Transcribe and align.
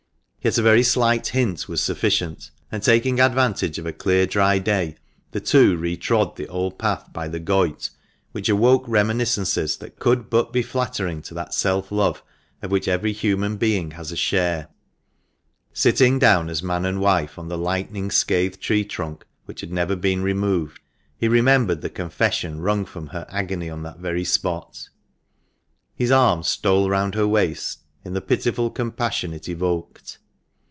Yet 0.43 0.57
a 0.57 0.63
very 0.63 0.81
slight 0.81 1.27
hint 1.27 1.67
was 1.67 1.81
sufficient, 1.83 2.49
and, 2.71 2.81
taking 2.81 3.19
advantage 3.19 3.77
of 3.77 3.85
a 3.85 3.93
clear, 3.93 4.25
dry 4.25 4.57
day, 4.57 4.95
the 5.29 5.39
two 5.39 5.77
re 5.77 5.95
trod 5.95 6.35
the 6.35 6.47
old 6.47 6.79
path 6.79 7.13
by 7.13 7.27
the 7.27 7.39
Goyt, 7.39 7.91
which 8.31 8.49
awoke 8.49 8.83
reminiscences 8.87 9.77
that 9.77 9.99
could 9.99 10.31
but 10.31 10.51
be 10.51 10.63
flattering 10.63 11.21
to 11.21 11.35
that 11.35 11.53
self 11.53 11.91
love 11.91 12.23
of 12.63 12.71
which 12.71 12.87
every 12.87 13.11
human 13.11 13.57
being 13.57 13.91
has 13.91 14.11
a 14.11 14.15
share. 14.15 14.69
Sitting 15.73 16.17
down 16.17 16.49
as 16.49 16.63
man 16.63 16.85
and 16.87 16.99
wife 16.99 17.37
on 17.37 17.47
the 17.47 17.55
lightning 17.57 18.09
scathed 18.09 18.59
tree 18.59 18.83
trunk, 18.83 19.27
which 19.45 19.61
had 19.61 19.71
never 19.71 19.95
been 19.95 20.23
removed, 20.23 20.79
he 21.19 21.27
remembered 21.27 21.81
the 21.81 21.89
confession 21.91 22.61
wrung 22.61 22.83
from 22.83 23.05
her 23.09 23.27
agony 23.29 23.69
on 23.69 23.83
that 23.83 23.99
very 23.99 24.25
spot. 24.25 24.89
His 25.93 26.09
arm 26.09 26.41
stole 26.41 26.89
round 26.89 27.13
her 27.13 27.27
waist 27.27 27.81
in 28.03 28.13
the 28.15 28.21
pitiful 28.21 28.71
compassion 28.71 29.33
it 29.33 29.47
evoked. 29.47 30.17